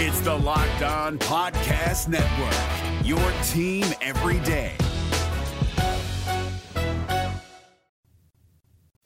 [0.00, 3.18] It's the Locked On Podcast Network, your
[3.48, 4.76] team every day.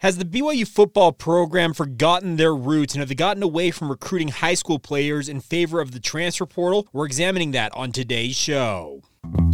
[0.01, 4.29] Has the BYU football program forgotten their roots and have they gotten away from recruiting
[4.29, 6.87] high school players in favor of the transfer portal?
[6.93, 9.01] We're examining that on today's show.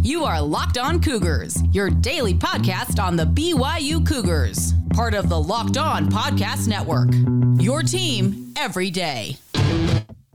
[0.01, 5.41] You are Locked On Cougars, your daily podcast on the BYU Cougars, part of the
[5.41, 7.07] Locked On Podcast Network.
[7.63, 9.37] Your team every day.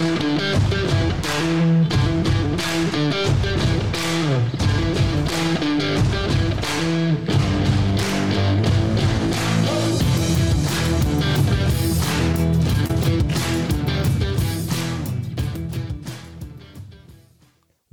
[0.05, 1.74] thank you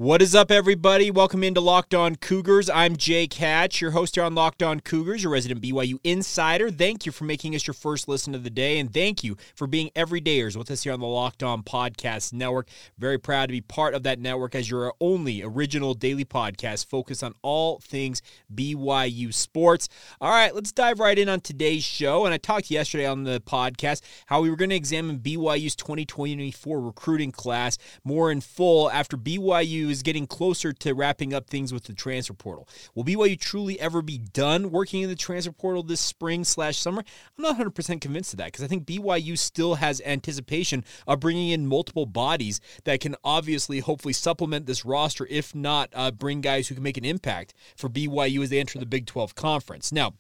[0.02, 1.12] What is up, everybody?
[1.12, 2.72] Welcome into Locked On Cougars.
[2.72, 6.72] I'm Jake Hatch, your host here on Locked On Cougars, your resident BYU insider.
[6.72, 9.68] Thank you for making us your first listen of the day, and thank you for
[9.68, 12.68] being everydayers with us here on the Locked On Podcast Network.
[12.98, 17.24] Very proud to be part of that network as your only original daily podcast focused
[17.24, 19.88] on all things BYU sports.
[20.20, 22.26] All right, let's dive right in on today's show.
[22.26, 26.82] And I talked yesterday on the podcast how we were going to examine BYU's 2024
[26.82, 31.84] recruiting class more in full after BYU is getting closer to wrapping up things with
[31.84, 32.68] the transfer portal.
[32.96, 37.04] Will BYU truly ever be done working in the transfer portal this spring slash summer?
[37.38, 41.50] I'm not 100% convinced of that because I think BYU still has anticipation of bringing
[41.50, 46.68] in multiple bodies that can obviously, hopefully, supplement this roster, if not uh, bring guys
[46.68, 49.92] who can make an impact for BYU as they enter the Big 12 conference.
[49.92, 50.14] Now,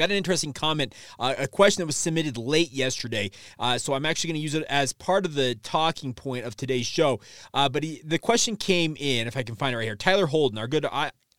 [0.00, 3.30] Got an interesting comment, uh, a question that was submitted late yesterday.
[3.58, 6.56] Uh, so I'm actually going to use it as part of the talking point of
[6.56, 7.20] today's show.
[7.52, 9.96] Uh, but he, the question came in, if I can find it right here.
[9.96, 10.86] Tyler Holden, our good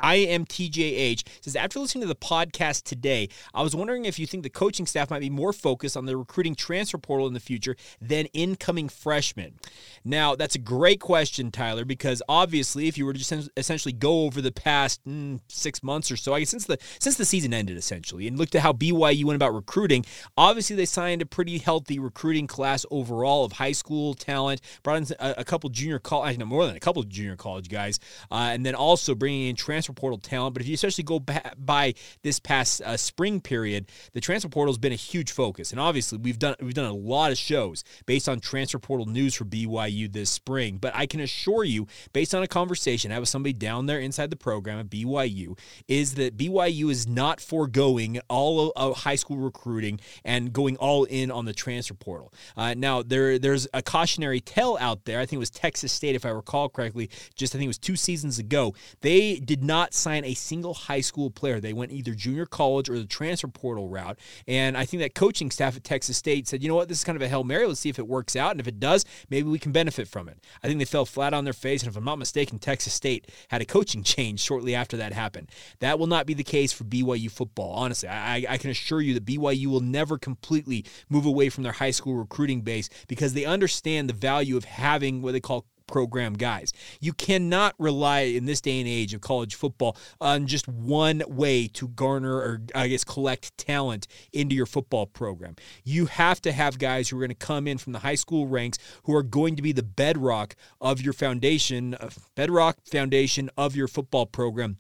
[0.01, 4.43] am TJH says after listening to the podcast today, I was wondering if you think
[4.43, 7.75] the coaching staff might be more focused on the recruiting transfer portal in the future
[8.01, 9.59] than incoming freshmen.
[10.03, 14.23] Now, that's a great question, Tyler, because obviously, if you were to just essentially go
[14.25, 17.53] over the past mm, six months or so, I guess since the since the season
[17.53, 20.05] ended essentially, and looked at how BYU went about recruiting,
[20.37, 25.15] obviously they signed a pretty healthy recruiting class overall of high school talent, brought in
[25.19, 27.99] a, a couple junior college, no, more than a couple junior college guys,
[28.31, 30.53] uh, and then also bringing in transfer transfer portal talent.
[30.53, 31.93] But if you especially go by
[32.23, 36.17] this past uh, spring period, the transfer portal has been a huge focus, and obviously
[36.17, 40.11] we've done we've done a lot of shows based on transfer portal news for BYU
[40.11, 40.77] this spring.
[40.77, 43.99] But I can assure you, based on a conversation I have with somebody down there
[43.99, 45.57] inside the program at BYU,
[45.87, 51.31] is that BYU is not foregoing all of high school recruiting and going all in
[51.31, 52.33] on the transfer portal.
[52.55, 55.19] Uh, now there there's a cautionary tale out there.
[55.19, 57.09] I think it was Texas State, if I recall correctly.
[57.35, 58.73] Just I think it was two seasons ago.
[59.01, 61.61] They did not not sign a single high school player.
[61.61, 64.19] They went either junior college or the transfer portal route.
[64.45, 67.03] And I think that coaching staff at Texas State said, you know what, this is
[67.05, 67.65] kind of a Hail Mary.
[67.65, 68.51] Let's see if it works out.
[68.51, 70.39] And if it does, maybe we can benefit from it.
[70.61, 71.83] I think they fell flat on their face.
[71.83, 75.49] And if I'm not mistaken, Texas State had a coaching change shortly after that happened.
[75.79, 77.71] That will not be the case for BYU football.
[77.71, 81.71] Honestly, I, I can assure you that BYU will never completely move away from their
[81.71, 86.33] high school recruiting base because they understand the value of having what they call program
[86.33, 86.73] guys.
[86.99, 91.67] You cannot rely in this day and age of college football on just one way
[91.67, 95.55] to garner or I guess collect talent into your football program.
[95.83, 98.47] You have to have guys who are going to come in from the high school
[98.47, 101.95] ranks who are going to be the bedrock of your foundation,
[102.35, 104.77] bedrock foundation of your football program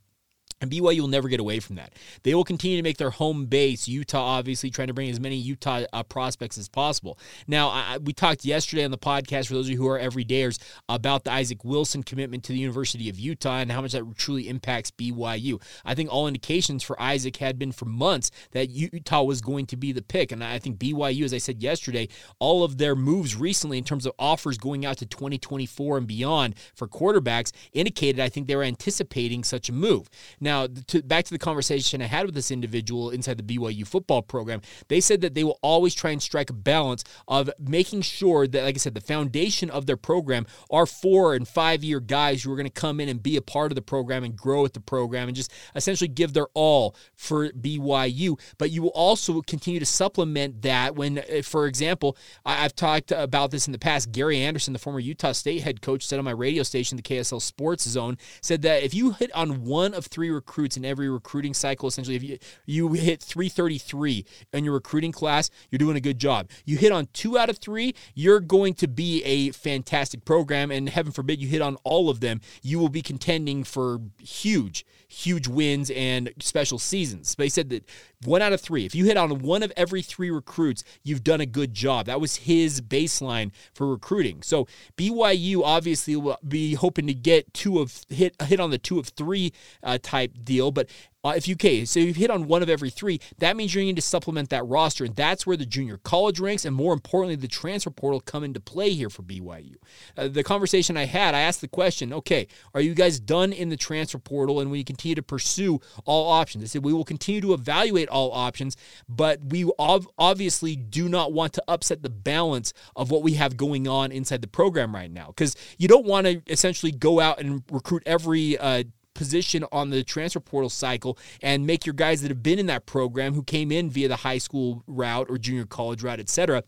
[0.61, 1.93] and BYU will never get away from that.
[2.21, 5.35] They will continue to make their home base, Utah, obviously, trying to bring as many
[5.35, 7.17] Utah uh, prospects as possible.
[7.47, 10.59] Now, I, we talked yesterday on the podcast, for those of you who are everydayers,
[10.87, 14.47] about the Isaac Wilson commitment to the University of Utah and how much that truly
[14.47, 15.59] impacts BYU.
[15.83, 19.77] I think all indications for Isaac had been for months that Utah was going to
[19.77, 20.31] be the pick.
[20.31, 22.07] And I think BYU, as I said yesterday,
[22.37, 26.55] all of their moves recently in terms of offers going out to 2024 and beyond
[26.75, 30.07] for quarterbacks indicated I think they were anticipating such a move.
[30.39, 33.87] Now, now, to, back to the conversation I had with this individual inside the BYU
[33.87, 38.01] football program, they said that they will always try and strike a balance of making
[38.01, 42.01] sure that, like I said, the foundation of their program are four and five year
[42.01, 44.35] guys who are going to come in and be a part of the program and
[44.35, 48.37] grow with the program and just essentially give their all for BYU.
[48.57, 53.51] But you will also continue to supplement that when, uh, for example, I've talked about
[53.51, 54.11] this in the past.
[54.11, 57.41] Gary Anderson, the former Utah State head coach, said on my radio station, the KSL
[57.41, 61.53] Sports Zone, said that if you hit on one of three recruits in every recruiting
[61.53, 61.87] cycle.
[61.87, 66.49] Essentially, if you, you hit 333 in your recruiting class, you're doing a good job.
[66.65, 70.71] You hit on two out of three, you're going to be a fantastic program.
[70.71, 74.83] And heaven forbid you hit on all of them, you will be contending for huge,
[75.07, 77.35] huge wins and special seasons.
[77.35, 77.85] They said that
[78.23, 81.41] one out of three, if you hit on one of every three recruits, you've done
[81.41, 82.05] a good job.
[82.05, 84.41] That was his baseline for recruiting.
[84.43, 84.67] So
[84.97, 89.07] BYU obviously will be hoping to get two of hit hit on the two of
[89.07, 89.53] three
[89.83, 90.89] uh, type deal, but
[91.23, 93.83] uh, if you okay, so you've hit on one of every three, that means you're
[93.83, 97.35] going to supplement that roster, and that's where the junior college ranks, and more importantly,
[97.35, 99.75] the transfer portal come into play here for BYU.
[100.17, 103.69] Uh, the conversation I had, I asked the question, okay, are you guys done in
[103.69, 106.63] the transfer portal, and you continue to pursue all options?
[106.63, 108.75] I said we will continue to evaluate all options,
[109.07, 113.57] but we ov- obviously do not want to upset the balance of what we have
[113.57, 117.39] going on inside the program right now, because you don't want to essentially go out
[117.39, 118.57] and recruit every.
[118.57, 122.65] Uh, position on the transfer portal cycle and make your guys that have been in
[122.67, 126.29] that program who came in via the high school route or junior college route, et
[126.29, 126.63] cetera,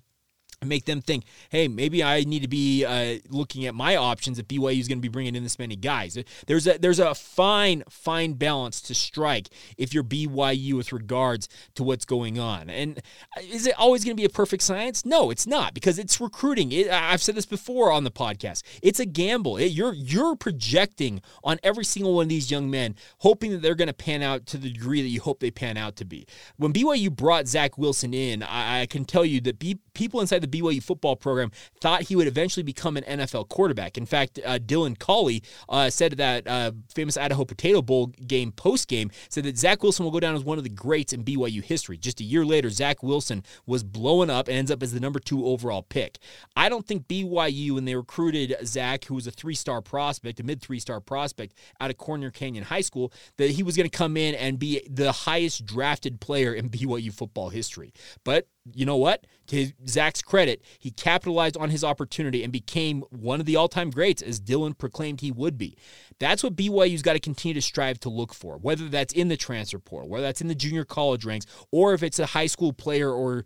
[0.64, 4.48] make them think, hey, maybe I need to be uh, looking at my options if
[4.48, 6.18] BYU is going to be bringing in this many guys.
[6.48, 11.84] There's a there's a fine fine balance to strike if you're BYU with regards to
[11.84, 12.70] what's going on.
[12.70, 13.00] And
[13.38, 15.06] uh, is it always going to be a perfect science?
[15.06, 16.72] No, it's not because it's recruiting.
[16.72, 18.64] It, I've said this before on the podcast.
[18.82, 19.58] It's a gamble.
[19.58, 23.76] It, you're you're projecting on every single one of these young men, hoping that they're
[23.76, 26.26] going to pan out to the degree that you hope they pan out to be.
[26.58, 30.40] When BYU brought Zach Wilson in, I, I can tell you that be, people inside
[30.40, 31.52] the BYU football program
[31.82, 33.98] thought he would eventually become an NFL quarterback.
[33.98, 38.88] In fact, uh, Dylan Collie uh, said that uh, famous Idaho Potato Bowl game post
[38.88, 41.64] game said that Zach Wilson will go down as one of the greats in BYU
[41.64, 41.98] history.
[41.98, 45.20] Just a year later, Zach Wilson was blowing up and ends up as the number
[45.20, 46.20] two overall pick.
[46.56, 50.44] I don't think BYU, when they recruited Zach, who was a three star prospect, a
[50.44, 53.98] mid three star prospect out of Corner Canyon High School, that he was going to
[53.98, 57.94] come in and be the highest drafted player in BYU football history.
[58.24, 59.26] But you know what?
[59.48, 63.90] To Zach's credit, he capitalized on his opportunity and became one of the all time
[63.90, 65.78] greats, as Dylan proclaimed he would be.
[66.20, 69.36] That's what BYU's got to continue to strive to look for, whether that's in the
[69.36, 72.72] transfer portal, whether that's in the junior college ranks, or if it's a high school
[72.72, 73.44] player or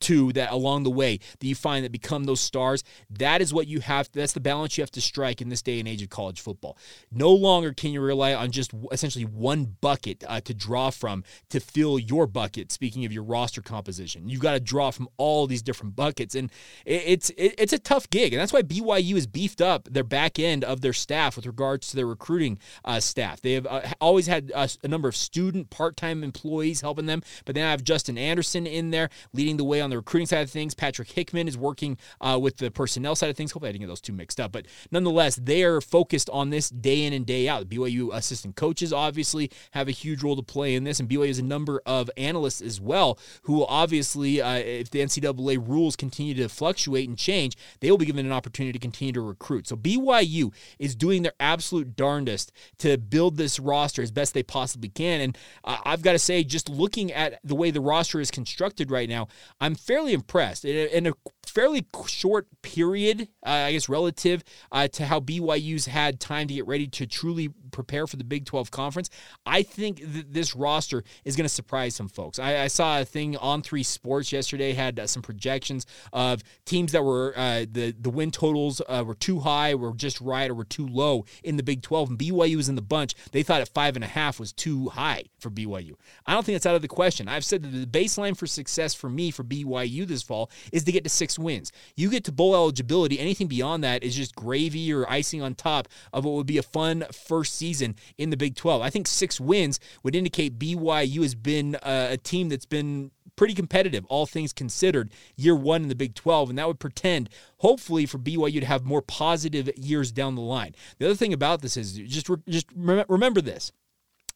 [0.00, 2.84] two that along the way that you find that become those stars.
[3.10, 4.08] That is what you have.
[4.12, 6.76] That's the balance you have to strike in this day and age of college football.
[7.10, 11.60] No longer can you rely on just essentially one bucket uh, to draw from to
[11.60, 12.72] fill your bucket.
[12.72, 16.50] Speaking of your roster composition, you've got to draw from all these different buckets, and
[16.84, 20.64] it's it's a tough gig, and that's why BYU has beefed up their back end
[20.64, 23.40] of their staff with regards to their recruiting uh, staff.
[23.40, 27.54] They have uh, always had a, a number of student part-time employees helping them, but
[27.54, 30.50] then I have Justin Anderson in there leading the way on the recruiting side of
[30.50, 30.74] things.
[30.74, 33.52] Patrick Hickman is working uh, with the personnel side of things.
[33.52, 36.70] Hopefully, I didn't get those two mixed up, but nonetheless, they are focused on this
[36.70, 37.68] day in and day out.
[37.68, 41.38] BYU assistant coaches obviously have a huge role to play in this, and BYU has
[41.38, 46.34] a number of analysts as well who will obviously, uh, if the NCAA rules continue
[46.34, 49.66] to fluctuate and change, they will be given an opportunity to continue to recruit.
[49.66, 54.88] So BYU is doing their absolute darndest to build this roster as best they possibly
[54.88, 58.30] can, and uh, I've got to say, just looking at the way the roster is
[58.30, 59.28] constructed right now,
[59.60, 60.64] I'm fairly impressed.
[60.64, 61.12] In a,
[61.48, 66.66] fairly short period, uh, I guess, relative uh, to how BYU's had time to get
[66.66, 69.10] ready to truly prepare for the Big 12 conference,
[69.46, 72.38] I think this roster is going to surprise some folks.
[72.38, 76.92] I, I, saw a thing on Three Sports yesterday had uh, some projections of teams
[76.92, 80.54] that were uh, the the win totals uh, were too high, were just right, or
[80.54, 83.14] were too low in the Big 12, and BYU was in the bunch.
[83.32, 85.92] They thought at five and a half was too high for BYU.
[86.26, 87.28] I don't think that's out of the question.
[87.28, 90.92] I've said that the baseline for success for me for BYU this fall is to
[90.92, 91.72] get to six wins.
[91.96, 93.18] You get to bowl eligibility.
[93.18, 96.62] Anything beyond that is just gravy or icing on top of what would be a
[96.62, 98.82] fun first season in the Big 12.
[98.82, 103.54] I think six wins would indicate BYU has been a, a team that's been pretty
[103.54, 106.50] competitive, all things considered, year one in the Big 12.
[106.50, 110.74] And that would pretend, hopefully, for BYU to have more positive years down the line.
[110.98, 113.72] The other thing about this is just, just remember this.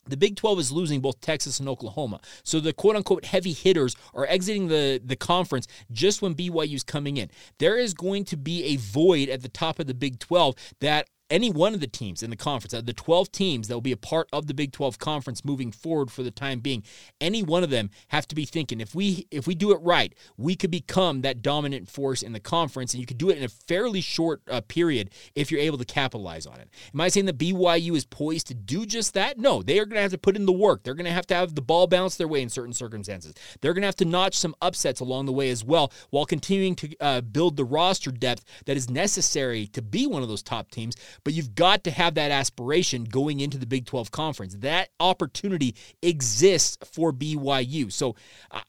[0.07, 2.21] The Big 12 is losing both Texas and Oklahoma.
[2.43, 6.83] So the quote unquote heavy hitters are exiting the, the conference just when BYU is
[6.83, 7.31] coming in.
[7.59, 11.09] There is going to be a void at the top of the Big 12 that
[11.33, 13.91] any one of the teams in the conference, uh, the 12 teams that will be
[13.91, 16.85] a part of the Big 12 conference moving forward for the time being,
[17.21, 20.15] any one of them have to be thinking if we if we do it right,
[20.37, 23.45] we could become that dominant force in the conference, and you could do it in
[23.45, 26.69] a fairly short uh, period if you're able to capitalize on it.
[26.93, 29.39] Am I saying that BYU is poised to do just that?
[29.39, 30.83] No, they are going to have to put in the work.
[30.83, 33.33] They're going to have to have the ball bounce their way in certain circumstances.
[33.61, 36.75] They're going to have to notch some upsets along the way as well, while continuing
[36.77, 40.71] to uh, build the roster depth that is necessary to be one of those top
[40.71, 40.95] teams.
[41.25, 44.55] But you've got to have that aspiration going into the Big 12 conference.
[44.57, 47.93] That opportunity exists for BYU.
[47.93, 48.17] So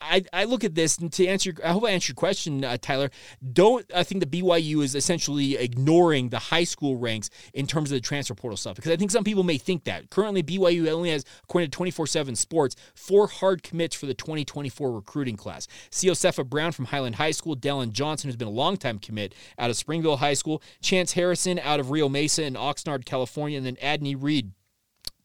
[0.02, 2.78] I, I look at this and to answer, I hope I answered your question, uh,
[2.80, 3.10] Tyler.
[3.54, 7.96] Don't I think the BYU is essentially ignoring the high school ranks in terms of
[7.96, 8.76] the transfer portal stuff?
[8.76, 12.36] Because I think some people may think that currently BYU only has, according to 24/7
[12.36, 15.68] Sports, four hard commits for the 2024 recruiting class.
[15.92, 19.76] Ceosefa Brown from Highland High School, Dallin Johnson, who's been a longtime commit out of
[19.76, 24.16] Springville High School, Chance Harrison out of Rio Mesa in Oxnard, California, and then Adney
[24.18, 24.52] Reed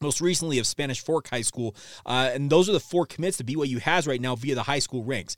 [0.01, 1.75] most recently of Spanish Fork High School.
[2.07, 4.79] Uh, and those are the four commits that BYU has right now via the high
[4.79, 5.37] school ranks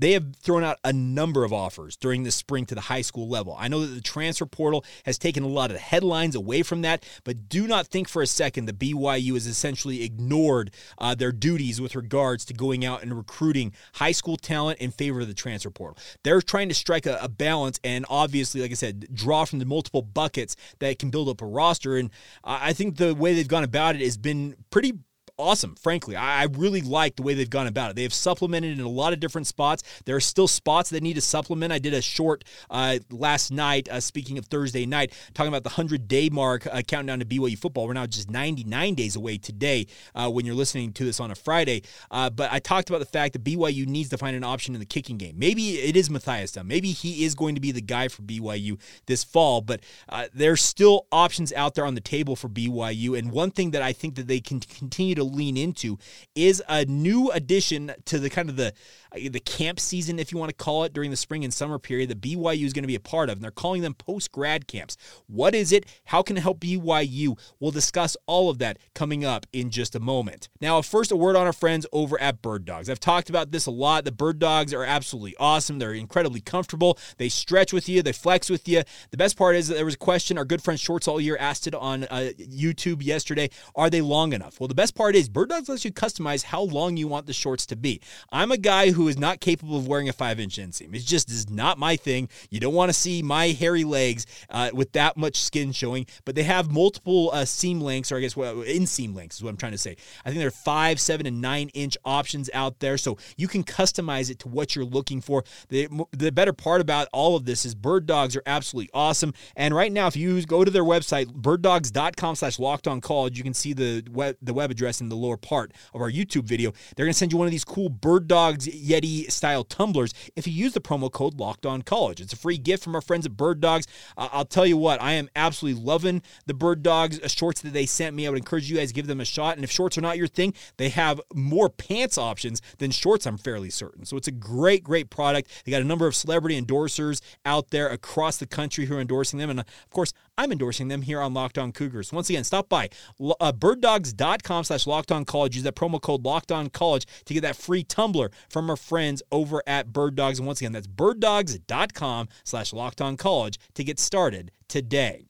[0.00, 3.28] they have thrown out a number of offers during the spring to the high school
[3.28, 3.54] level.
[3.58, 7.04] I know that the transfer portal has taken a lot of headlines away from that,
[7.22, 11.80] but do not think for a second that BYU has essentially ignored uh, their duties
[11.80, 15.70] with regards to going out and recruiting high school talent in favor of the transfer
[15.70, 15.98] portal.
[16.24, 19.66] They're trying to strike a, a balance and obviously, like I said, draw from the
[19.66, 21.96] multiple buckets that can build up a roster.
[21.98, 22.10] And
[22.42, 24.94] I think the way they've gone about it has been pretty
[25.40, 26.16] awesome, frankly.
[26.16, 27.96] I, really like the way they've gone about it.
[27.96, 29.82] They have supplemented in a lot of different spots.
[30.04, 31.72] There are still spots that need to supplement.
[31.72, 35.70] I did a short uh, last night, uh, speaking of Thursday night, talking about the
[35.70, 37.86] 100 day mark, uh, countdown to BYU football.
[37.86, 41.34] We're now just 99 days away today uh, when you're listening to this on a
[41.34, 41.82] Friday.
[42.10, 44.80] Uh, but I talked about the fact that BYU needs to find an option in
[44.80, 45.38] the kicking game.
[45.38, 46.66] Maybe it is Matthias Dunn.
[46.66, 50.62] Maybe he is going to be the guy for BYU this fall, but uh, there's
[50.62, 53.18] still options out there on the table for BYU.
[53.18, 55.98] And one thing that I think that they can continue to lean into
[56.34, 58.72] is a new addition to the kind of the
[59.12, 62.10] the camp season, if you want to call it, during the spring and summer period
[62.10, 63.36] that BYU is going to be a part of.
[63.36, 64.96] And they're calling them post grad camps.
[65.26, 65.84] What is it?
[66.04, 67.38] How can it help BYU?
[67.58, 70.48] We'll discuss all of that coming up in just a moment.
[70.60, 72.88] Now, first, a word on our friends over at Birddogs.
[72.88, 74.04] I've talked about this a lot.
[74.04, 75.78] The Birddogs are absolutely awesome.
[75.78, 76.98] They're incredibly comfortable.
[77.18, 78.82] They stretch with you, they flex with you.
[79.10, 81.36] The best part is that there was a question our good friend Shorts All Year
[81.38, 84.60] asked it on uh, YouTube yesterday Are they long enough?
[84.60, 87.66] Well, the best part is Birddogs lets you customize how long you want the shorts
[87.66, 88.00] to be.
[88.30, 90.94] I'm a guy who who is not capable of wearing a five inch inseam.
[90.94, 92.28] It just is not my thing.
[92.50, 96.34] You don't want to see my hairy legs uh, with that much skin showing, but
[96.34, 99.56] they have multiple uh, seam lengths, or I guess well, inseam lengths is what I'm
[99.56, 99.96] trying to say.
[100.22, 103.64] I think there are five, seven, and nine inch options out there, so you can
[103.64, 105.42] customize it to what you're looking for.
[105.70, 109.32] The, the better part about all of this is Birddogs are absolutely awesome.
[109.56, 113.44] And right now, if you go to their website, birddogs.com slash locked on college, you
[113.44, 116.72] can see the web, the web address in the lower part of our YouTube video.
[116.96, 120.52] They're going to send you one of these cool Birddogs Yeti style tumblers if you
[120.52, 122.20] use the promo code Locked On College.
[122.20, 123.86] It's a free gift from our friends at Birddogs.
[124.16, 127.86] Uh, I'll tell you what, I am absolutely loving the Birddogs uh, shorts that they
[127.86, 128.26] sent me.
[128.26, 129.56] I would encourage you guys to give them a shot.
[129.56, 133.38] And if shorts are not your thing, they have more pants options than shorts, I'm
[133.38, 134.04] fairly certain.
[134.04, 135.50] So it's a great, great product.
[135.64, 139.38] They got a number of celebrity endorsers out there across the country who are endorsing
[139.38, 139.50] them.
[139.50, 142.12] And uh, of course, I'm endorsing them here on Locked On Cougars.
[142.12, 142.88] Once again, stop by
[143.20, 145.54] uh, birddogs.com slash locked on college.
[145.54, 149.22] Use that promo code locked on college to get that free tumbler from our friends
[149.32, 150.38] over at Birddogs.
[150.38, 155.26] And once again, that's birddogs.com slash locked on college to get started today.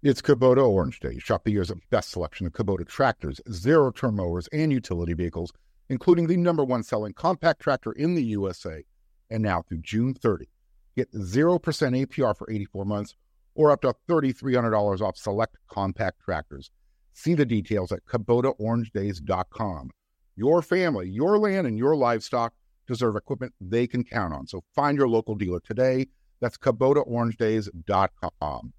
[0.00, 1.18] It's Kubota Orange Day.
[1.18, 5.52] Shop the year's best selection of Kubota tractors, zero turn mowers, and utility vehicles,
[5.88, 8.84] including the number one selling compact tractor in the USA.
[9.28, 10.48] And now through June 30,
[10.96, 13.16] get 0% APR for 84 months
[13.56, 16.70] or up to $3,300 off select compact tractors.
[17.18, 19.90] See the details at KubotaOrangeDays.com.
[20.36, 22.54] Your family, your land, and your livestock
[22.86, 24.46] deserve equipment they can count on.
[24.46, 26.06] So find your local dealer today.
[26.40, 28.72] That's KubotaOrangeDays.com.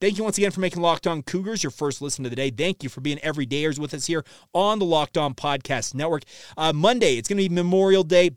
[0.00, 2.50] Thank you once again for making Locked On Cougars your first listen to the day.
[2.50, 6.24] Thank you for being everydayers with us here on the Locked On Podcast Network.
[6.56, 8.32] Uh, Monday, it's going to be Memorial Day.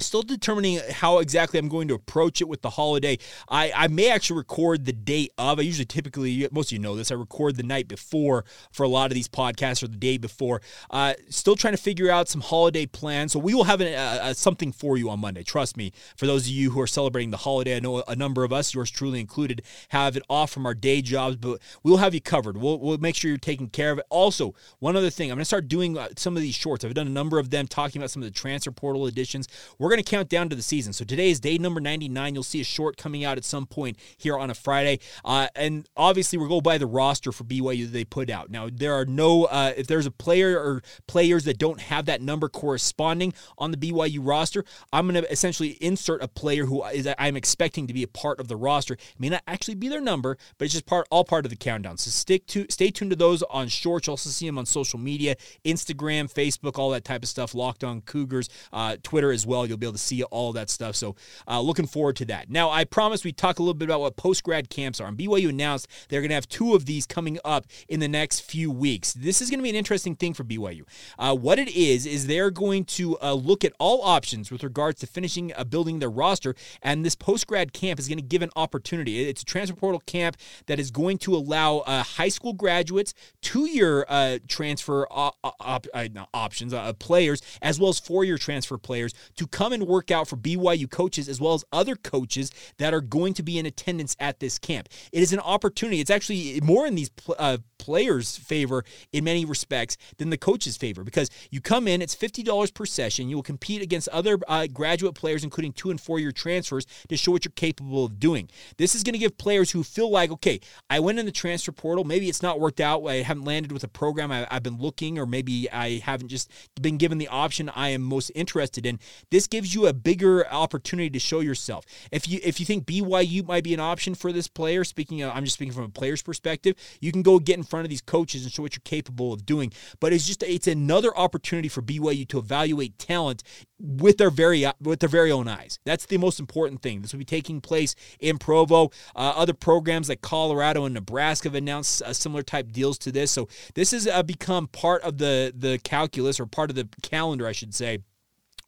[0.00, 3.16] Still determining how exactly I'm going to approach it with the holiday.
[3.48, 5.60] I, I may actually record the day of.
[5.60, 8.88] I usually typically, most of you know this, I record the night before for a
[8.88, 10.60] lot of these podcasts or the day before.
[10.90, 13.32] Uh, still trying to figure out some holiday plans.
[13.32, 15.44] So we will have an, uh, something for you on Monday.
[15.44, 15.92] Trust me.
[16.16, 18.74] For those of you who are celebrating the holiday, I know a number of us,
[18.74, 22.56] yours truly included, have it off from our day jobs, but we'll have you covered.
[22.56, 24.06] We'll, we'll make sure you're taking care of it.
[24.10, 26.84] Also, one other thing, I'm going to start doing uh, some of these shorts.
[26.84, 29.46] I've done a number of them talking about some of the transfer portal editions.
[29.78, 30.92] We're going to count down to the season.
[30.92, 32.34] So today is day number 99.
[32.34, 35.00] You'll see a short coming out at some point here on a Friday.
[35.24, 38.50] Uh, and obviously, we're going by the roster for BYU that they put out.
[38.50, 42.20] Now, there are no, uh, if there's a player or players that don't have that
[42.20, 47.08] number corresponding on the BYU roster, I'm going to essentially insert a player who is
[47.18, 48.94] I'm expecting to be a part of the roster.
[48.94, 51.56] It may not actually be their number, but it's just part all part of the
[51.56, 51.98] countdown.
[51.98, 54.06] So stick to stay tuned to those on shorts.
[54.06, 57.54] You'll also see them on social media, Instagram, Facebook, all that type of stuff.
[57.54, 59.66] Locked on Cougars, uh, Twitter as well.
[59.66, 60.94] You'll You'll be able to see all that stuff.
[60.96, 61.16] So
[61.48, 62.48] uh, looking forward to that.
[62.48, 65.08] Now, I promised we talk a little bit about what post grad camps are.
[65.08, 68.40] And BYU announced they're going to have two of these coming up in the next
[68.40, 69.12] few weeks.
[69.12, 70.82] This is going to be an interesting thing for BYU.
[71.18, 75.00] Uh, what it is, is they're going to uh, look at all options with regards
[75.00, 76.54] to finishing uh, building their roster.
[76.82, 79.28] And this post grad camp is going to give an opportunity.
[79.28, 83.66] It's a transfer portal camp that is going to allow uh, high school graduates, two
[83.66, 85.86] year uh, transfer op- op-
[86.32, 90.36] options, players, as well as four year transfer players to come and work out for
[90.36, 94.40] BYU coaches as well as other coaches that are going to be in attendance at
[94.40, 94.88] this camp.
[95.12, 96.00] It is an opportunity.
[96.00, 101.04] It's actually more in these uh, players' favor in many respects than the coaches' favor
[101.04, 103.28] because you come in, it's $50 per session.
[103.28, 107.16] You will compete against other uh, graduate players, including two and four year transfers, to
[107.18, 108.48] show what you're capable of doing.
[108.78, 111.72] This is going to give players who feel like, okay, I went in the transfer
[111.72, 112.04] portal.
[112.04, 113.04] Maybe it's not worked out.
[113.04, 116.50] I haven't landed with a program I, I've been looking, or maybe I haven't just
[116.80, 118.98] been given the option I am most interested in.
[119.30, 121.84] This gives you a bigger opportunity to show yourself.
[122.10, 125.36] If you if you think BYU might be an option for this player, speaking of,
[125.36, 128.00] I'm just speaking from a player's perspective, you can go get in front of these
[128.00, 129.72] coaches and show what you're capable of doing.
[129.98, 133.42] But it's just it's another opportunity for BYU to evaluate talent
[133.80, 135.80] with their very with their very own eyes.
[135.84, 137.02] That's the most important thing.
[137.02, 138.90] This will be taking place in Provo.
[139.16, 143.32] Uh, other programs like Colorado and Nebraska have announced uh, similar type deals to this.
[143.32, 147.48] So this has uh, become part of the the calculus or part of the calendar,
[147.48, 147.98] I should say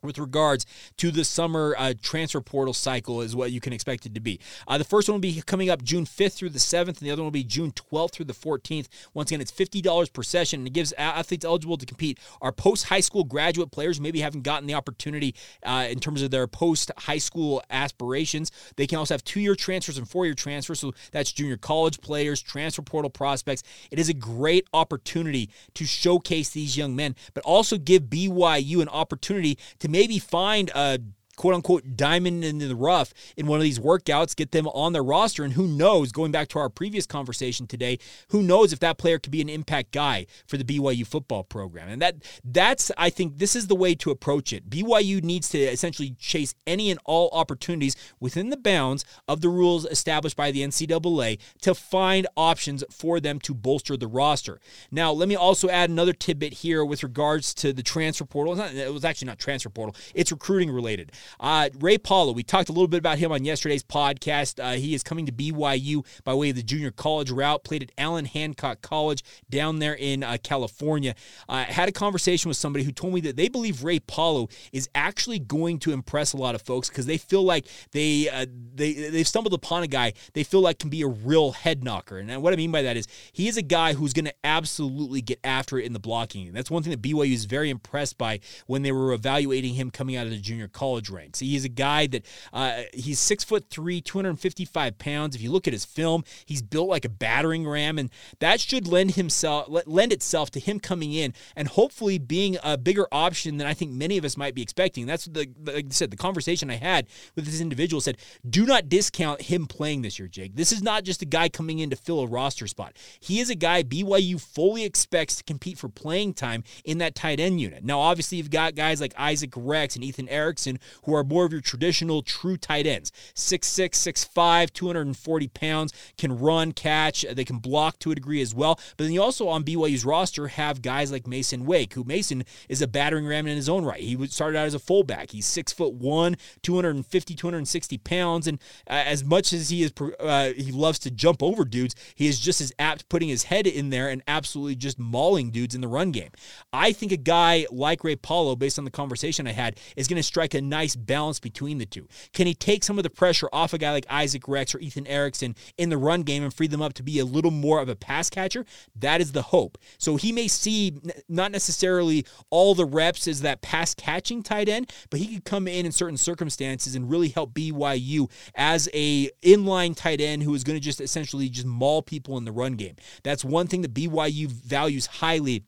[0.02, 4.14] with regards to the summer uh, transfer portal cycle is what you can expect it
[4.14, 4.40] to be.
[4.68, 7.10] Uh, the first one will be coming up June 5th through the 7th, and the
[7.10, 8.88] other one will be June 12th through the 14th.
[9.14, 12.84] Once again, it's $50 per session, and it gives athletes eligible to compete are post
[12.84, 15.34] high school graduate players maybe haven't gotten the opportunity
[15.64, 18.50] uh, in terms of their post high school aspirations.
[18.76, 22.00] They can also have two year transfers and four year transfers, so that's junior college
[22.00, 23.62] players, transfer portal prospects.
[23.90, 28.88] It is a great opportunity to showcase these young men, but also give BYU an
[28.88, 30.98] opportunity to maybe find a
[31.36, 35.04] quote unquote diamond in the rough in one of these workouts, get them on their
[35.04, 35.44] roster.
[35.44, 39.18] And who knows, going back to our previous conversation today, who knows if that player
[39.18, 41.88] could be an impact guy for the BYU football program.
[41.88, 44.68] And that that's I think this is the way to approach it.
[44.68, 49.84] BYU needs to essentially chase any and all opportunities within the bounds of the rules
[49.86, 54.60] established by the NCAA to find options for them to bolster the roster.
[54.90, 58.58] Now, let me also add another tidbit here with regards to the transfer portal.
[58.60, 61.12] It was actually not transfer portal, it's recruiting related.
[61.40, 64.62] Uh, Ray Paulo, we talked a little bit about him on yesterday's podcast.
[64.62, 67.92] Uh, he is coming to BYU by way of the junior college route, played at
[67.98, 71.14] Allan Hancock College down there in uh, California.
[71.48, 74.88] I had a conversation with somebody who told me that they believe Ray Paulo is
[74.94, 78.92] actually going to impress a lot of folks because they feel like they, uh, they,
[78.92, 82.18] they've stumbled upon a guy they feel like can be a real head knocker.
[82.18, 85.20] And what I mean by that is he is a guy who's going to absolutely
[85.20, 86.52] get after it in the blocking.
[86.52, 90.16] That's one thing that BYU is very impressed by when they were evaluating him coming
[90.16, 91.40] out of the junior college ranks.
[91.40, 95.34] He is a guy that uh, he's six foot three, 255 pounds.
[95.34, 98.86] If you look at his film, he's built like a battering ram, and that should
[98.86, 103.66] lend himself lend itself to him coming in and hopefully being a bigger option than
[103.66, 105.06] I think many of us might be expecting.
[105.06, 108.88] That's the like I said, the conversation I had with this individual said, do not
[108.88, 110.54] discount him playing this year, Jake.
[110.54, 112.96] This is not just a guy coming in to fill a roster spot.
[113.20, 117.40] He is a guy BYU fully expects to compete for playing time in that tight
[117.40, 117.84] end unit.
[117.84, 121.52] Now, obviously, you've got guys like Isaac Rex and Ethan Erickson who are more of
[121.52, 123.10] your traditional true tight ends.
[123.34, 128.78] 6'6, 6'5, 240 pounds, can run, catch, they can block to a degree as well.
[128.96, 132.82] But then you also on BYU's roster have guys like Mason Wake, who Mason is
[132.82, 134.00] a battering ram in his own right.
[134.00, 135.30] He started out as a fullback.
[135.30, 140.52] He's six foot one, 250, 260 pounds, and uh, as much as he is uh,
[140.56, 143.90] he loves to jump over dudes, he is just as apt putting his head in
[143.90, 146.30] there and absolutely just mauling dudes in the run game.
[146.72, 150.16] I think a guy like Ray Paulo, based on the conversation I had, is going
[150.16, 152.08] to strike a nice balance between the two.
[152.32, 155.06] Can he take some of the pressure off a guy like Isaac Rex or Ethan
[155.06, 157.88] Erickson in the run game and free them up to be a little more of
[157.88, 158.64] a pass catcher?
[158.94, 159.78] That is the hope.
[159.98, 164.92] So he may see not necessarily all the reps as that pass catching tight end,
[165.10, 169.96] but he could come in in certain circumstances and really help BYU as a inline
[169.96, 172.96] tight end who is going to just essentially just maul people in the run game.
[173.22, 175.64] That's one thing that BYU values highly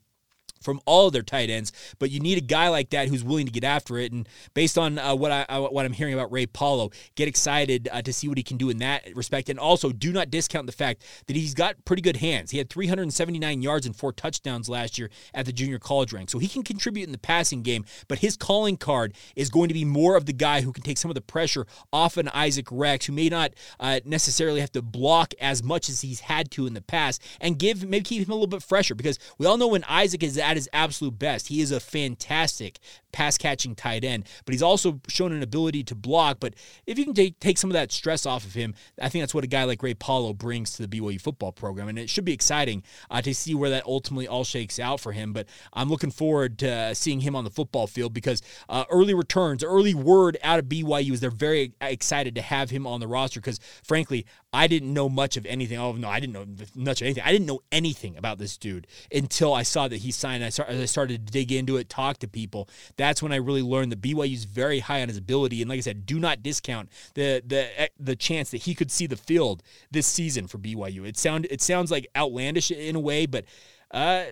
[0.60, 3.52] from all their tight ends, but you need a guy like that who's willing to
[3.52, 4.12] get after it.
[4.12, 7.88] And based on uh, what I uh, what I'm hearing about Ray Paulo, get excited
[7.92, 9.48] uh, to see what he can do in that respect.
[9.48, 12.50] And also, do not discount the fact that he's got pretty good hands.
[12.50, 16.38] He had 379 yards and four touchdowns last year at the junior college rank, so
[16.38, 17.84] he can contribute in the passing game.
[18.08, 20.98] But his calling card is going to be more of the guy who can take
[20.98, 24.82] some of the pressure off an Isaac Rex, who may not uh, necessarily have to
[24.82, 28.32] block as much as he's had to in the past, and give maybe keep him
[28.32, 31.48] a little bit fresher because we all know when Isaac is at his absolute best.
[31.48, 32.78] He is a fantastic,
[33.12, 36.38] pass catching tight end, but he's also shown an ability to block.
[36.40, 36.54] But
[36.86, 39.34] if you can take, take some of that stress off of him, I think that's
[39.34, 41.88] what a guy like Ray Paulo brings to the BYU football program.
[41.88, 45.12] And it should be exciting uh, to see where that ultimately all shakes out for
[45.12, 45.32] him.
[45.32, 49.64] But I'm looking forward to seeing him on the football field because uh, early returns,
[49.64, 53.40] early word out of BYU is they're very excited to have him on the roster
[53.40, 55.78] because, frankly, I didn't know much of anything.
[55.78, 57.22] Oh no, I didn't know much of anything.
[57.24, 60.42] I didn't know anything about this dude until I saw that he signed.
[60.42, 62.68] I started, I started to dig into it, talk to people.
[62.98, 65.62] That's when I really learned that BYU is very high on his ability.
[65.62, 68.90] And like I said, do not discount the the eh, the chance that he could
[68.90, 71.06] see the field this season for BYU.
[71.06, 73.46] It sound it sounds like outlandish in a way, but
[73.92, 74.24] uh,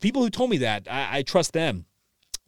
[0.00, 1.86] people who told me that I, I trust them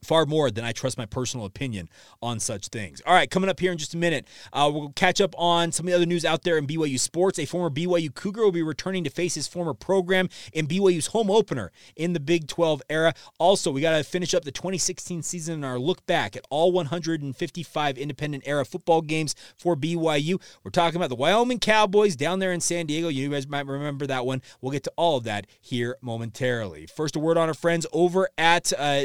[0.02, 1.88] far more than I trust my personal opinion
[2.22, 3.00] on such things.
[3.06, 5.86] All right, coming up here in just a minute, uh, we'll catch up on some
[5.86, 7.38] of the other news out there in BYU sports.
[7.38, 11.30] A former BYU Cougar will be returning to face his former program in BYU's home
[11.30, 13.14] opener in the Big 12 era.
[13.38, 16.72] Also, we got to finish up the 2016 season and our look back at all
[16.72, 20.40] 155 independent era football games for BYU.
[20.64, 23.08] We're talking about the Wyoming Cowboys down there in San Diego.
[23.08, 24.42] You guys might remember that one.
[24.60, 26.86] We'll get to all of that here momentarily.
[26.86, 28.72] First, a word on our friends over at.
[28.76, 29.04] Uh,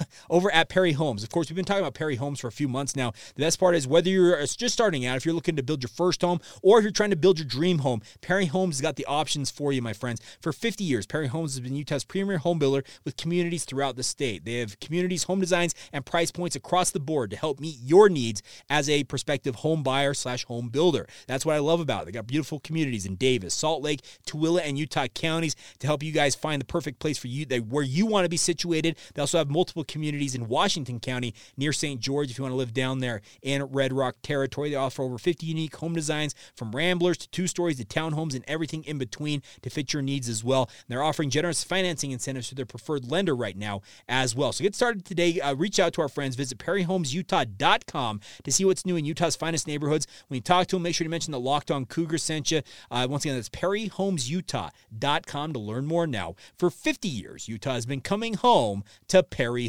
[0.30, 1.22] over at Perry Homes.
[1.22, 3.12] Of course, we've been talking about Perry Homes for a few months now.
[3.34, 5.88] The best part is whether you're just starting out, if you're looking to build your
[5.88, 8.96] first home, or if you're trying to build your dream home, Perry Homes has got
[8.96, 10.20] the options for you, my friends.
[10.40, 14.02] For 50 years, Perry Homes has been Utah's premier home builder with communities throughout the
[14.02, 14.44] state.
[14.44, 18.08] They have communities, home designs, and price points across the board to help meet your
[18.08, 21.06] needs as a prospective home buyer slash home builder.
[21.26, 22.06] That's what I love about it.
[22.06, 26.12] They got beautiful communities in Davis, Salt Lake, Tooele, and Utah counties to help you
[26.12, 28.96] guys find the perfect place for you, where you want to be situated.
[29.14, 32.00] They also have multiple communities in Washington County near St.
[32.00, 34.70] George if you want to live down there in Red Rock territory.
[34.70, 38.44] They offer over 50 unique home designs from ramblers to two stories to townhomes and
[38.48, 40.62] everything in between to fit your needs as well.
[40.62, 44.52] And they're offering generous financing incentives to their preferred lender right now as well.
[44.52, 45.40] So get started today.
[45.40, 46.36] Uh, reach out to our friends.
[46.36, 50.06] Visit perryhomesutah.com to see what's new in Utah's finest neighborhoods.
[50.28, 52.62] When you talk to them, make sure to mention the Locked On Cougar sent you.
[52.90, 56.34] Uh, once again, that's perryhomesutah.com to learn more now.
[56.56, 59.68] For 50 years, Utah has been coming home to Perry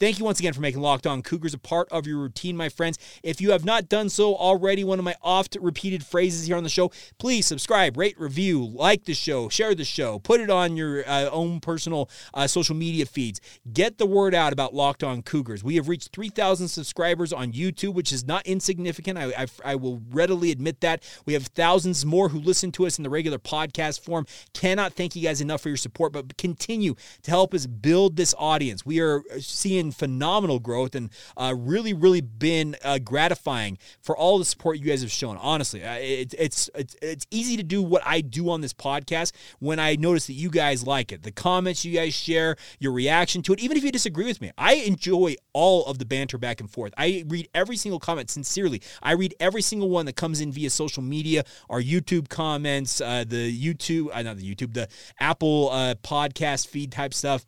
[0.00, 2.68] Thank you once again for making Locked On Cougars a part of your routine, my
[2.68, 2.98] friends.
[3.24, 6.62] If you have not done so already, one of my oft repeated phrases here on
[6.62, 10.76] the show, please subscribe, rate, review, like the show, share the show, put it on
[10.76, 13.40] your uh, own personal uh, social media feeds.
[13.72, 15.64] Get the word out about Locked On Cougars.
[15.64, 19.18] We have reached 3,000 subscribers on YouTube, which is not insignificant.
[19.18, 21.02] I, I, I will readily admit that.
[21.26, 24.26] We have thousands more who listen to us in the regular podcast form.
[24.54, 28.32] Cannot thank you guys enough for your support, but continue to help us build this
[28.38, 28.86] audience.
[28.86, 34.44] We are seeing phenomenal growth and uh, really, really been uh, gratifying for all the
[34.44, 35.36] support you guys have shown.
[35.36, 39.78] Honestly, it, it's, it's it's easy to do what I do on this podcast when
[39.78, 41.22] I notice that you guys like it.
[41.22, 44.50] The comments you guys share, your reaction to it, even if you disagree with me,
[44.58, 46.92] I enjoy all of the banter back and forth.
[46.96, 48.82] I read every single comment sincerely.
[49.02, 53.24] I read every single one that comes in via social media, our YouTube comments, uh,
[53.26, 54.88] the YouTube, uh, not the YouTube, the
[55.20, 57.46] Apple uh, podcast feed type stuff.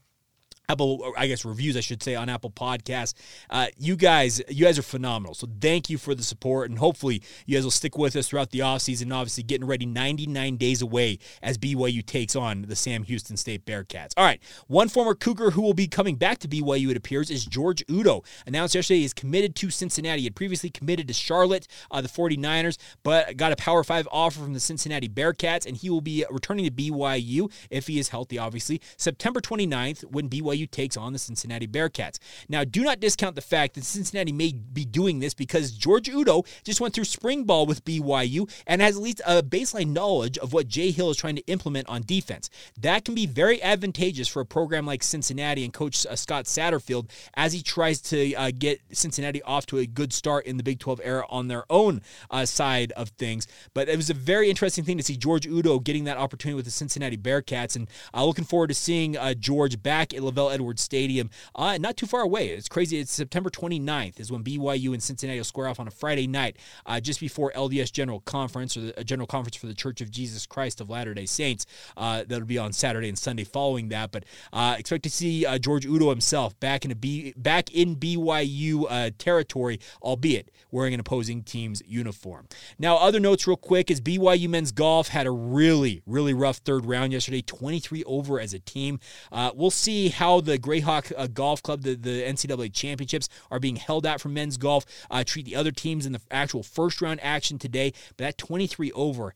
[0.70, 3.14] Apple, I guess reviews, I should say, on Apple Podcasts.
[3.48, 5.34] Uh, you guys, you guys are phenomenal.
[5.34, 8.50] So thank you for the support, and hopefully you guys will stick with us throughout
[8.50, 9.12] the offseason.
[9.12, 14.12] Obviously, getting ready 99 days away as BYU takes on the Sam Houston State Bearcats.
[14.16, 17.44] All right, one former Cougar who will be coming back to BYU, it appears, is
[17.44, 18.22] George Udo.
[18.46, 20.20] Announced yesterday he's committed to Cincinnati.
[20.20, 24.38] He had previously committed to Charlotte, uh, the 49ers, but got a Power Five offer
[24.38, 28.38] from the Cincinnati Bearcats, and he will be returning to BYU if he is healthy,
[28.38, 32.18] obviously, September 29th when BYU BYU takes on the Cincinnati Bearcats.
[32.48, 36.44] Now, do not discount the fact that Cincinnati may be doing this because George Udo
[36.64, 40.52] just went through spring ball with BYU and has at least a baseline knowledge of
[40.52, 42.50] what Jay Hill is trying to implement on defense.
[42.80, 47.10] That can be very advantageous for a program like Cincinnati and Coach uh, Scott Satterfield
[47.34, 50.78] as he tries to uh, get Cincinnati off to a good start in the Big
[50.78, 53.46] 12 era on their own uh, side of things.
[53.74, 56.64] But it was a very interesting thing to see George Udo getting that opportunity with
[56.64, 60.82] the Cincinnati Bearcats, and uh, looking forward to seeing uh, George back at LaVell Edwards
[60.82, 62.48] Stadium, uh, not too far away.
[62.48, 62.98] It's crazy.
[62.98, 66.56] It's September 29th is when BYU and Cincinnati will square off on a Friday night,
[66.86, 70.46] uh, just before LDS General Conference or the General Conference for the Church of Jesus
[70.46, 71.66] Christ of Latter Day Saints.
[71.96, 74.12] Uh, that'll be on Saturday and Sunday following that.
[74.12, 77.96] But uh, expect to see uh, George Udo himself back in a B, back in
[77.96, 82.48] BYU uh, territory, albeit wearing an opposing team's uniform.
[82.78, 86.86] Now, other notes real quick is BYU men's golf had a really really rough third
[86.86, 88.98] round yesterday, 23 over as a team.
[89.32, 93.76] Uh, we'll see how the Grayhawk uh, Golf Club, the, the NCAA championships, are being
[93.76, 94.84] held out for men's golf.
[95.26, 99.34] treat the other teams in the actual first round action today, but that 23 over.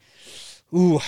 [0.75, 0.99] Ooh,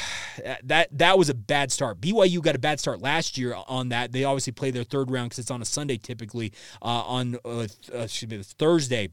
[0.62, 2.00] that that was a bad start.
[2.00, 4.12] BYU got a bad start last year on that.
[4.12, 7.66] They obviously play their third round because it's on a Sunday typically uh, on uh,
[7.92, 9.10] uh, Thursday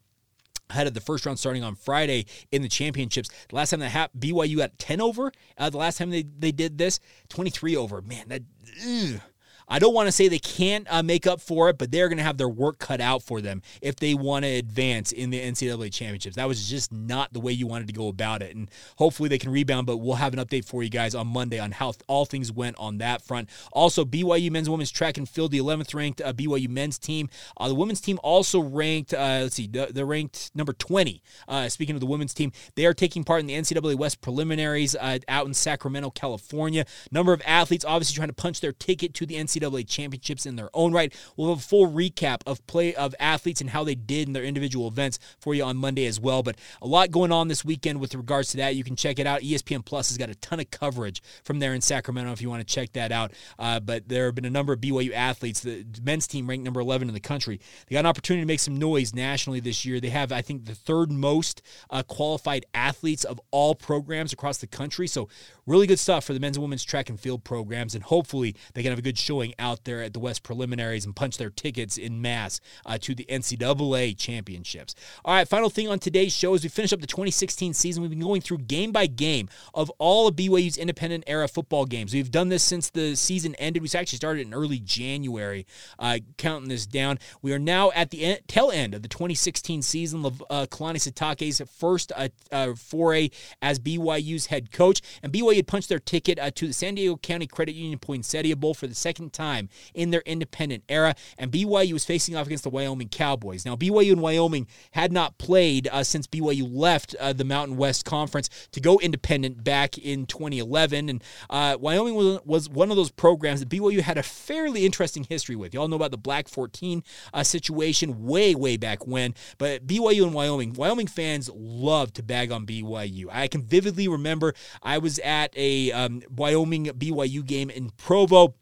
[0.70, 3.30] ahead of the first round starting on Friday in the championships.
[3.50, 5.32] The last time that happened, BYU got 10 over.
[5.58, 8.02] Uh, the last time they, they did this, 23 over.
[8.02, 8.42] Man, that.
[8.86, 9.22] Ugh.
[9.68, 12.18] I don't want to say they can't uh, make up for it, but they're going
[12.18, 15.40] to have their work cut out for them if they want to advance in the
[15.40, 16.36] NCAA championships.
[16.36, 18.56] That was just not the way you wanted to go about it.
[18.56, 21.60] And hopefully they can rebound, but we'll have an update for you guys on Monday
[21.60, 23.50] on how all things went on that front.
[23.72, 27.30] Also, BYU men's women's track and field, the 11th ranked uh, BYU men's team.
[27.58, 31.22] Uh, the women's team also ranked, uh, let's see, they're ranked number 20.
[31.48, 34.96] Uh, speaking of the women's team, they are taking part in the NCAA West preliminaries
[34.96, 36.86] uh, out in Sacramento, California.
[37.12, 40.56] Number of athletes obviously trying to punch their ticket to the NCAA NCAA championships in
[40.56, 41.14] their own right.
[41.36, 44.44] We'll have a full recap of play of athletes and how they did in their
[44.44, 46.44] individual events for you on Monday as well.
[46.44, 48.76] But a lot going on this weekend with regards to that.
[48.76, 49.42] You can check it out.
[49.42, 52.66] ESPN Plus has got a ton of coverage from there in Sacramento if you want
[52.66, 53.32] to check that out.
[53.60, 55.62] Uh, but there have been a number of BYU athletes.
[55.62, 57.60] The men's team ranked number 11 in the country.
[57.88, 60.00] They got an opportunity to make some noise nationally this year.
[60.00, 64.68] They have, I think, the third most uh, qualified athletes of all programs across the
[64.68, 65.08] country.
[65.08, 65.30] So
[65.66, 67.96] really good stuff for the men's and women's track and field programs.
[67.96, 71.16] And hopefully they can have a good showing out there at the West preliminaries and
[71.16, 74.96] punch their tickets in mass uh, to the NCAA championships.
[75.26, 78.02] All right, final thing on today's show is we finish up the 2016 season.
[78.02, 82.14] We've been going through game by game of all of BYU's independent era football games.
[82.14, 83.84] We've done this since the season ended.
[83.84, 85.66] We actually started in early January,
[86.00, 87.20] uh, counting this down.
[87.42, 90.26] We are now at the end, tail end of the 2016 season.
[90.26, 93.30] Uh, Kalani Sitake's first uh, uh, foray
[93.62, 97.18] as BYU's head coach, and BYU had punched their ticket uh, to the San Diego
[97.18, 101.16] County Credit Union Poinsettia Bowl for the second time in their independent era.
[101.38, 103.66] And BYU was facing off against the Wyoming Cowboys.
[103.66, 108.06] Now, BYU and Wyoming had not played uh, since BYU left uh, the Mountain West
[108.06, 111.10] Conference to go independent back in 2011.
[111.10, 115.24] And uh, Wyoming was, was one of those programs that BYU had a fairly interesting
[115.24, 115.74] history with.
[115.74, 119.34] You all know about the Black 14 uh, situation way, way back when.
[119.58, 123.28] But BYU and Wyoming, Wyoming fans love to bag on BYU.
[123.32, 128.56] I can vividly remember I was at a um, Wyoming BYU game in Provo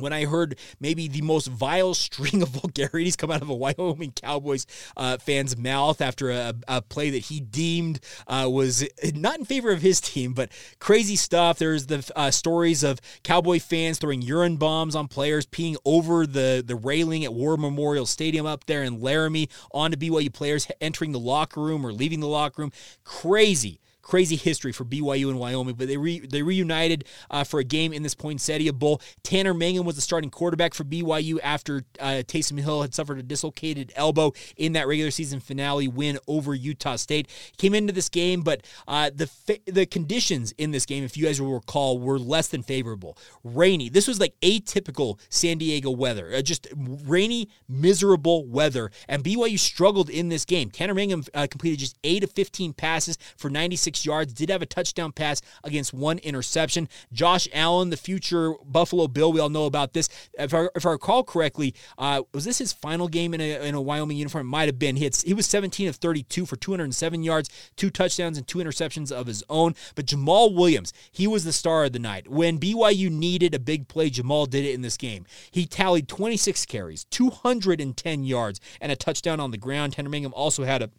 [0.00, 4.12] when I heard maybe the most vile string of vulgarities come out of a Wyoming
[4.12, 9.44] Cowboys uh, fan's mouth after a, a, play that he deemed uh, was not in
[9.44, 11.58] favor of his team, but crazy stuff.
[11.58, 16.62] There's the uh, stories of Cowboy fans throwing urine bombs on players, peeing over the,
[16.66, 21.20] the railing at War Memorial Stadium up there in Laramie onto BYU players entering the
[21.20, 22.72] locker room or leaving the locker room.
[23.04, 27.64] Crazy crazy history for BYU and Wyoming, but they re, they reunited uh, for a
[27.64, 29.00] game in this Poinsettia Bowl.
[29.22, 33.22] Tanner Mangum was the starting quarterback for BYU after uh, Taysom Hill had suffered a
[33.22, 37.28] dislocated elbow in that regular season finale win over Utah State.
[37.58, 39.30] Came into this game, but uh, the
[39.66, 43.16] the conditions in this game, if you guys will recall, were less than favorable.
[43.44, 43.88] Rainy.
[43.88, 50.10] This was like atypical San Diego weather, uh, just rainy, miserable weather, and BYU struggled
[50.10, 50.70] in this game.
[50.70, 54.66] Tanner Mangum uh, completed just eight of 15 passes for 96 yards, did have a
[54.66, 56.88] touchdown pass against one interception.
[57.12, 60.08] Josh Allen, the future Buffalo Bill, we all know about this.
[60.38, 63.74] If I, if I recall correctly, uh, was this his final game in a, in
[63.74, 64.46] a Wyoming uniform?
[64.46, 64.96] It might have been.
[64.96, 69.12] He, had, he was 17 of 32 for 207 yards, two touchdowns, and two interceptions
[69.12, 69.74] of his own.
[69.94, 72.28] But Jamaal Williams, he was the star of the night.
[72.28, 75.26] When BYU needed a big play, Jamaal did it in this game.
[75.50, 79.92] He tallied 26 carries, 210 yards, and a touchdown on the ground.
[79.92, 80.90] Tanner Mangum also had a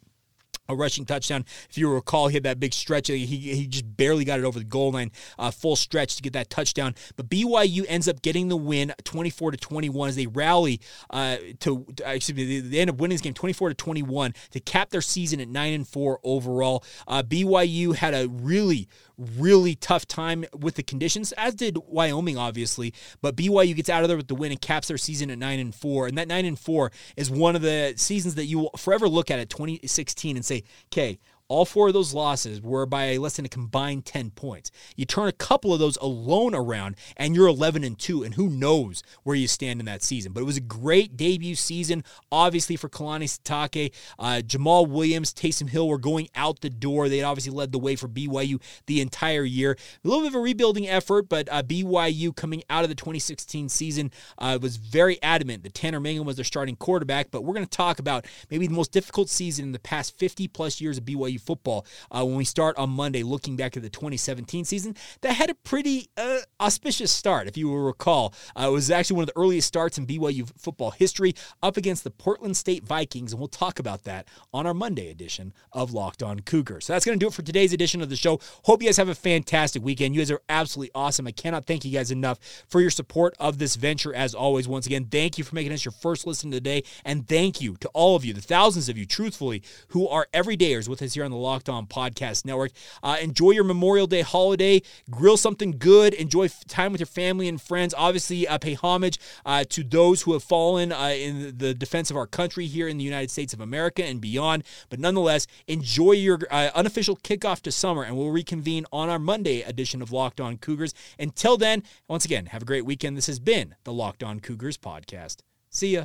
[0.68, 1.44] a rushing touchdown.
[1.68, 3.08] If you recall, he had that big stretch.
[3.08, 6.32] He, he just barely got it over the goal line, uh, full stretch to get
[6.34, 6.94] that touchdown.
[7.16, 11.86] But BYU ends up getting the win, 24 to 21, as they rally uh, to.
[12.04, 15.40] Excuse me, they end up winning this game, 24 to 21, to cap their season
[15.40, 16.84] at nine and four overall.
[17.06, 22.92] Uh, BYU had a really, really tough time with the conditions, as did Wyoming, obviously.
[23.20, 25.60] But BYU gets out of there with the win and caps their season at nine
[25.60, 26.06] and four.
[26.06, 29.30] And that nine and four is one of the seasons that you will forever look
[29.30, 31.18] at at 2016 and say, okay,
[31.52, 34.70] All four of those losses were by less than a combined 10 points.
[34.96, 38.48] You turn a couple of those alone around, and you're 11 and 2, and who
[38.48, 40.32] knows where you stand in that season.
[40.32, 43.92] But it was a great debut season, obviously, for Kalani Sitake.
[44.18, 47.10] Uh, Jamaal Williams, Taysom Hill were going out the door.
[47.10, 49.76] They obviously led the way for BYU the entire year.
[50.02, 53.68] A little bit of a rebuilding effort, but uh, BYU coming out of the 2016
[53.68, 57.30] season uh, was very adamant that Tanner Mangum was their starting quarterback.
[57.30, 60.48] But we're going to talk about maybe the most difficult season in the past 50
[60.48, 63.90] plus years of BYU football uh, when we start on Monday, looking back at the
[63.90, 68.34] 2017 season that had a pretty uh, auspicious start, if you will recall.
[68.58, 72.04] Uh, it was actually one of the earliest starts in BYU football history up against
[72.04, 76.22] the Portland State Vikings, and we'll talk about that on our Monday edition of Locked
[76.22, 76.86] On Cougars.
[76.86, 78.40] So that's going to do it for today's edition of the show.
[78.64, 80.14] Hope you guys have a fantastic weekend.
[80.14, 81.26] You guys are absolutely awesome.
[81.26, 84.68] I cannot thank you guys enough for your support of this venture as always.
[84.68, 87.88] Once again, thank you for making us your first listen today, and thank you to
[87.88, 91.31] all of you, the thousands of you, truthfully, who are everydayers with us here on
[91.32, 92.72] the Locked On Podcast Network.
[93.02, 94.82] Uh, enjoy your Memorial Day holiday.
[95.10, 96.14] Grill something good.
[96.14, 97.94] Enjoy time with your family and friends.
[97.96, 102.16] Obviously, uh, pay homage uh, to those who have fallen uh, in the defense of
[102.16, 104.64] our country here in the United States of America and beyond.
[104.88, 109.62] But nonetheless, enjoy your uh, unofficial kickoff to summer, and we'll reconvene on our Monday
[109.62, 110.94] edition of Locked On Cougars.
[111.18, 113.16] Until then, once again, have a great weekend.
[113.16, 115.38] This has been the Locked On Cougars podcast.
[115.70, 116.04] See ya.